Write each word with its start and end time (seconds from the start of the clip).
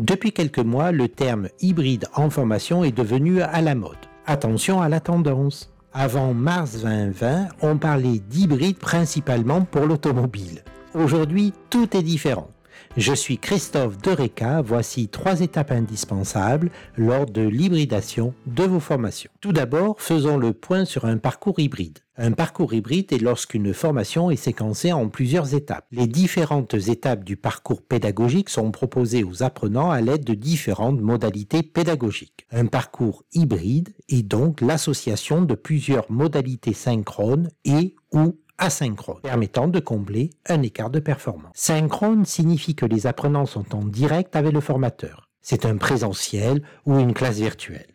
Depuis 0.00 0.32
quelques 0.32 0.60
mois, 0.60 0.92
le 0.92 1.08
terme 1.08 1.48
hybride 1.60 2.06
en 2.14 2.30
formation 2.30 2.84
est 2.84 2.96
devenu 2.96 3.42
à 3.42 3.60
la 3.60 3.74
mode. 3.74 3.98
Attention 4.24 4.80
à 4.80 4.88
la 4.88 4.98
tendance. 4.98 5.70
Avant 5.92 6.32
mars 6.32 6.80
2020, 6.80 7.48
on 7.60 7.76
parlait 7.76 8.18
d'hybride 8.18 8.78
principalement 8.78 9.60
pour 9.60 9.84
l'automobile. 9.84 10.64
Aujourd'hui, 10.94 11.52
tout 11.68 11.94
est 11.94 12.02
différent. 12.02 12.48
Je 12.96 13.14
suis 13.14 13.38
Christophe 13.38 13.98
Dereka, 13.98 14.62
voici 14.62 15.06
trois 15.06 15.42
étapes 15.42 15.70
indispensables 15.70 16.72
lors 16.96 17.26
de 17.26 17.42
l'hybridation 17.42 18.34
de 18.46 18.64
vos 18.64 18.80
formations. 18.80 19.30
Tout 19.40 19.52
d'abord, 19.52 20.00
faisons 20.00 20.36
le 20.36 20.52
point 20.52 20.84
sur 20.84 21.04
un 21.04 21.16
parcours 21.16 21.60
hybride. 21.60 22.00
Un 22.16 22.32
parcours 22.32 22.74
hybride 22.74 23.12
est 23.12 23.22
lorsqu'une 23.22 23.72
formation 23.72 24.32
est 24.32 24.36
séquencée 24.36 24.92
en 24.92 25.08
plusieurs 25.08 25.54
étapes. 25.54 25.86
Les 25.92 26.08
différentes 26.08 26.74
étapes 26.74 27.22
du 27.22 27.36
parcours 27.36 27.80
pédagogique 27.80 28.50
sont 28.50 28.72
proposées 28.72 29.22
aux 29.22 29.44
apprenants 29.44 29.92
à 29.92 30.00
l'aide 30.00 30.24
de 30.24 30.34
différentes 30.34 31.00
modalités 31.00 31.62
pédagogiques. 31.62 32.44
Un 32.50 32.66
parcours 32.66 33.22
hybride 33.32 33.94
est 34.08 34.24
donc 34.24 34.60
l'association 34.60 35.42
de 35.42 35.54
plusieurs 35.54 36.10
modalités 36.10 36.74
synchrones 36.74 37.50
et 37.64 37.94
ou 38.12 38.34
asynchrone, 38.60 39.20
permettant 39.22 39.66
de 39.66 39.80
combler 39.80 40.30
un 40.46 40.62
écart 40.62 40.90
de 40.90 41.00
performance. 41.00 41.52
Synchrone 41.54 42.24
signifie 42.24 42.76
que 42.76 42.86
les 42.86 43.06
apprenants 43.06 43.46
sont 43.46 43.74
en 43.74 43.84
direct 43.84 44.36
avec 44.36 44.52
le 44.52 44.60
formateur. 44.60 45.28
C'est 45.40 45.64
un 45.64 45.78
présentiel 45.78 46.62
ou 46.86 46.98
une 46.98 47.14
classe 47.14 47.38
virtuelle. 47.38 47.94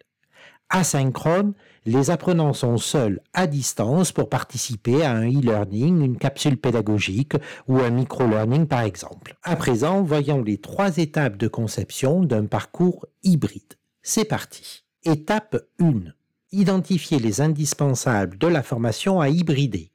Asynchrone, 0.72 1.54
les 1.86 2.10
apprenants 2.10 2.54
sont 2.54 2.78
seuls 2.78 3.22
à 3.34 3.46
distance 3.46 4.12
pour 4.12 4.30
participer 4.30 5.04
à 5.04 5.12
un 5.12 5.30
e-learning, 5.30 6.04
une 6.04 6.18
capsule 6.18 6.58
pédagogique 6.58 7.36
ou 7.68 7.78
un 7.80 7.92
micro-learning 7.92 8.66
par 8.66 8.82
exemple. 8.82 9.38
À 9.44 9.56
présent, 9.56 10.02
voyons 10.02 10.42
les 10.42 10.58
trois 10.58 10.98
étapes 10.98 11.38
de 11.38 11.48
conception 11.48 12.24
d'un 12.24 12.48
parcours 12.48 13.06
hybride. 13.24 13.76
C'est 14.02 14.26
parti. 14.26 14.84
Étape 15.04 15.58
1. 15.80 16.12
Identifier 16.52 17.20
les 17.20 17.42
indispensables 17.42 18.40
de 18.40 18.48
la 18.48 18.64
formation 18.64 19.22
à 19.22 19.30
hybrider 19.30 19.92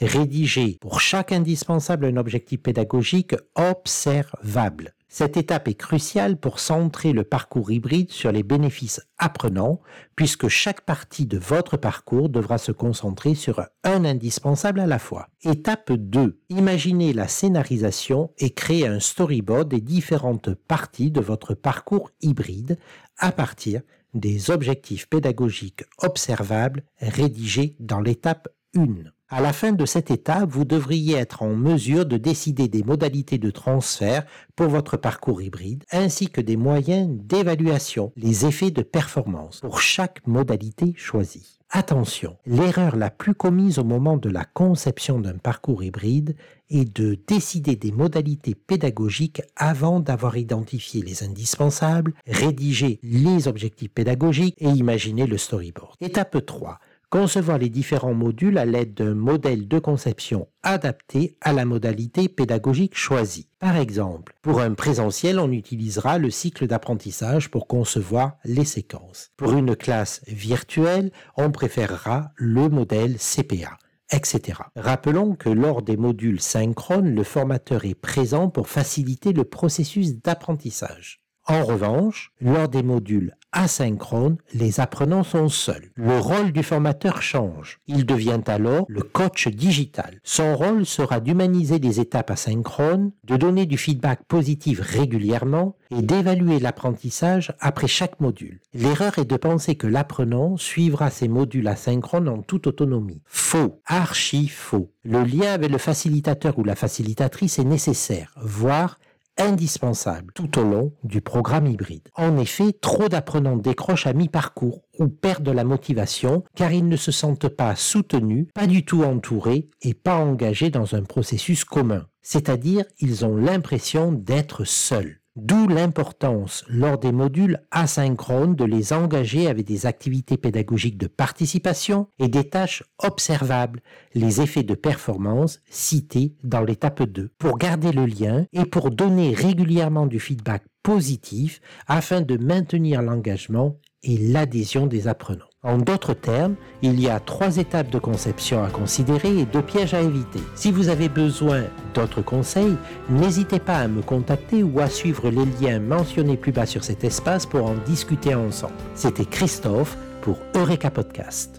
rédiger 0.00 0.78
pour 0.80 1.00
chaque 1.00 1.32
indispensable 1.32 2.06
un 2.06 2.16
objectif 2.16 2.60
pédagogique 2.62 3.34
observable. 3.54 4.94
Cette 5.14 5.36
étape 5.36 5.68
est 5.68 5.74
cruciale 5.74 6.38
pour 6.38 6.58
centrer 6.58 7.12
le 7.12 7.22
parcours 7.22 7.70
hybride 7.70 8.10
sur 8.10 8.32
les 8.32 8.42
bénéfices 8.42 9.02
apprenants, 9.18 9.82
puisque 10.16 10.48
chaque 10.48 10.80
partie 10.86 11.26
de 11.26 11.36
votre 11.36 11.76
parcours 11.76 12.30
devra 12.30 12.56
se 12.56 12.72
concentrer 12.72 13.34
sur 13.34 13.60
un 13.84 14.06
indispensable 14.06 14.80
à 14.80 14.86
la 14.86 14.98
fois. 14.98 15.28
Étape 15.42 15.92
2. 15.92 16.40
Imaginez 16.48 17.12
la 17.12 17.28
scénarisation 17.28 18.30
et 18.38 18.54
créer 18.54 18.86
un 18.86 19.00
storyboard 19.00 19.68
des 19.68 19.82
différentes 19.82 20.54
parties 20.54 21.10
de 21.10 21.20
votre 21.20 21.52
parcours 21.52 22.10
hybride 22.22 22.78
à 23.18 23.32
partir 23.32 23.82
des 24.14 24.50
objectifs 24.50 25.10
pédagogiques 25.10 25.84
observables 25.98 26.84
rédigés 27.00 27.76
dans 27.80 28.00
l'étape 28.00 28.48
1. 28.74 28.86
À 29.34 29.40
la 29.40 29.54
fin 29.54 29.72
de 29.72 29.86
cette 29.86 30.10
étape, 30.10 30.50
vous 30.50 30.66
devriez 30.66 31.16
être 31.16 31.42
en 31.42 31.54
mesure 31.54 32.04
de 32.04 32.18
décider 32.18 32.68
des 32.68 32.82
modalités 32.82 33.38
de 33.38 33.50
transfert 33.50 34.26
pour 34.56 34.68
votre 34.68 34.98
parcours 34.98 35.40
hybride, 35.40 35.84
ainsi 35.90 36.28
que 36.28 36.42
des 36.42 36.58
moyens 36.58 37.08
d'évaluation, 37.08 38.12
les 38.14 38.44
effets 38.44 38.70
de 38.70 38.82
performance 38.82 39.60
pour 39.60 39.80
chaque 39.80 40.20
modalité 40.26 40.92
choisie. 40.98 41.60
Attention, 41.70 42.36
l'erreur 42.44 42.94
la 42.94 43.08
plus 43.08 43.34
commise 43.34 43.78
au 43.78 43.84
moment 43.84 44.18
de 44.18 44.28
la 44.28 44.44
conception 44.44 45.18
d'un 45.18 45.38
parcours 45.38 45.82
hybride 45.82 46.36
est 46.68 46.94
de 46.94 47.16
décider 47.26 47.74
des 47.74 47.90
modalités 47.90 48.54
pédagogiques 48.54 49.40
avant 49.56 50.00
d'avoir 50.00 50.36
identifié 50.36 51.00
les 51.00 51.22
indispensables, 51.22 52.12
rédigé 52.26 53.00
les 53.02 53.48
objectifs 53.48 53.92
pédagogiques 53.92 54.56
et 54.58 54.68
imaginé 54.68 55.26
le 55.26 55.38
storyboard. 55.38 55.94
Étape 56.02 56.44
3 56.44 56.78
concevoir 57.12 57.58
les 57.58 57.68
différents 57.68 58.14
modules 58.14 58.56
à 58.56 58.64
l'aide 58.64 58.94
d'un 58.94 59.14
modèle 59.14 59.68
de 59.68 59.78
conception 59.78 60.48
adapté 60.62 61.36
à 61.42 61.52
la 61.52 61.66
modalité 61.66 62.30
pédagogique 62.30 62.96
choisie. 62.96 63.50
Par 63.58 63.76
exemple, 63.76 64.34
pour 64.40 64.62
un 64.62 64.72
présentiel, 64.72 65.38
on 65.38 65.52
utilisera 65.52 66.16
le 66.16 66.30
cycle 66.30 66.66
d'apprentissage 66.66 67.50
pour 67.50 67.66
concevoir 67.66 68.38
les 68.46 68.64
séquences. 68.64 69.30
Pour 69.36 69.52
une 69.52 69.76
classe 69.76 70.22
virtuelle, 70.26 71.12
on 71.36 71.50
préférera 71.50 72.30
le 72.36 72.70
modèle 72.70 73.18
CPA 73.18 73.76
etc. 74.10 74.60
Rappelons 74.76 75.34
que 75.36 75.48
lors 75.48 75.80
des 75.80 75.96
modules 75.96 76.40
synchrones, 76.40 77.14
le 77.14 77.24
formateur 77.24 77.86
est 77.86 77.94
présent 77.94 78.50
pour 78.50 78.68
faciliter 78.68 79.32
le 79.32 79.44
processus 79.44 80.20
d'apprentissage. 80.20 81.22
En 81.46 81.64
revanche, 81.64 82.32
lors 82.40 82.68
des 82.68 82.82
modules 82.82 83.34
asynchrones, 83.52 84.38
les 84.54 84.80
apprenants 84.80 85.22
sont 85.22 85.48
seuls. 85.48 85.90
Le 85.94 86.18
rôle 86.18 86.52
du 86.52 86.62
formateur 86.62 87.22
change. 87.22 87.80
Il 87.86 88.06
devient 88.06 88.40
alors 88.46 88.86
le 88.88 89.02
coach 89.02 89.48
digital. 89.48 90.18
Son 90.24 90.56
rôle 90.56 90.86
sera 90.86 91.20
d'humaniser 91.20 91.78
les 91.78 92.00
étapes 92.00 92.30
asynchrones, 92.30 93.12
de 93.24 93.36
donner 93.36 93.66
du 93.66 93.76
feedback 93.76 94.24
positif 94.24 94.80
régulièrement 94.80 95.76
et 95.90 96.02
d'évaluer 96.02 96.58
l'apprentissage 96.58 97.52
après 97.60 97.86
chaque 97.86 98.20
module. 98.20 98.60
L'erreur 98.72 99.18
est 99.18 99.26
de 99.26 99.36
penser 99.36 99.74
que 99.74 99.86
l'apprenant 99.86 100.56
suivra 100.56 101.10
ces 101.10 101.28
modules 101.28 101.68
asynchrones 101.68 102.28
en 102.28 102.42
toute 102.42 102.66
autonomie. 102.66 103.22
Faux, 103.26 103.80
archi 103.86 104.48
faux. 104.48 104.90
Le 105.04 105.22
lien 105.24 105.52
avec 105.52 105.70
le 105.70 105.78
facilitateur 105.78 106.58
ou 106.58 106.64
la 106.64 106.76
facilitatrice 106.76 107.58
est 107.58 107.64
nécessaire, 107.64 108.32
voire 108.40 108.98
indispensable 109.38 110.32
tout 110.34 110.58
au 110.58 110.64
long 110.64 110.92
du 111.04 111.20
programme 111.20 111.66
hybride. 111.66 112.08
En 112.14 112.36
effet, 112.36 112.72
trop 112.72 113.08
d'apprenants 113.08 113.56
décrochent 113.56 114.06
à 114.06 114.12
mi-parcours 114.12 114.82
ou 114.98 115.08
perdent 115.08 115.48
la 115.48 115.64
motivation 115.64 116.44
car 116.54 116.72
ils 116.72 116.88
ne 116.88 116.96
se 116.96 117.12
sentent 117.12 117.48
pas 117.48 117.76
soutenus, 117.76 118.48
pas 118.54 118.66
du 118.66 118.84
tout 118.84 119.04
entourés 119.04 119.68
et 119.80 119.94
pas 119.94 120.16
engagés 120.16 120.70
dans 120.70 120.94
un 120.94 121.02
processus 121.02 121.64
commun. 121.64 122.06
C'est-à-dire, 122.22 122.84
ils 122.98 123.24
ont 123.24 123.36
l'impression 123.36 124.12
d'être 124.12 124.64
seuls. 124.64 125.21
D'où 125.34 125.66
l'importance, 125.66 126.62
lors 126.68 126.98
des 126.98 127.10
modules 127.10 127.62
asynchrones, 127.70 128.54
de 128.54 128.66
les 128.66 128.92
engager 128.92 129.48
avec 129.48 129.66
des 129.66 129.86
activités 129.86 130.36
pédagogiques 130.36 130.98
de 130.98 131.06
participation 131.06 132.08
et 132.18 132.28
des 132.28 132.50
tâches 132.50 132.82
observables, 132.98 133.80
les 134.14 134.42
effets 134.42 134.62
de 134.62 134.74
performance 134.74 135.60
cités 135.70 136.36
dans 136.44 136.60
l'étape 136.60 137.04
2, 137.04 137.30
pour 137.38 137.56
garder 137.56 137.92
le 137.92 138.04
lien 138.04 138.44
et 138.52 138.66
pour 138.66 138.90
donner 138.90 139.32
régulièrement 139.32 140.06
du 140.06 140.20
feedback 140.20 140.64
positif 140.82 141.62
afin 141.86 142.20
de 142.20 142.36
maintenir 142.36 143.00
l'engagement 143.00 143.78
et 144.02 144.18
l'adhésion 144.18 144.86
des 144.86 145.08
apprenants. 145.08 145.51
En 145.64 145.78
d'autres 145.78 146.14
termes, 146.14 146.56
il 146.82 146.98
y 146.98 147.08
a 147.08 147.20
trois 147.20 147.58
étapes 147.58 147.88
de 147.88 148.00
conception 148.00 148.64
à 148.64 148.68
considérer 148.68 149.38
et 149.38 149.44
deux 149.44 149.62
pièges 149.62 149.94
à 149.94 150.00
éviter. 150.00 150.40
Si 150.56 150.72
vous 150.72 150.88
avez 150.88 151.08
besoin 151.08 151.62
d'autres 151.94 152.20
conseils, 152.20 152.76
n'hésitez 153.08 153.60
pas 153.60 153.76
à 153.76 153.86
me 153.86 154.02
contacter 154.02 154.64
ou 154.64 154.80
à 154.80 154.88
suivre 154.88 155.30
les 155.30 155.44
liens 155.60 155.78
mentionnés 155.78 156.36
plus 156.36 156.50
bas 156.50 156.66
sur 156.66 156.82
cet 156.82 157.04
espace 157.04 157.46
pour 157.46 157.64
en 157.64 157.74
discuter 157.74 158.34
ensemble. 158.34 158.74
C'était 158.96 159.24
Christophe 159.24 159.96
pour 160.20 160.38
Eureka 160.56 160.90
Podcast. 160.90 161.50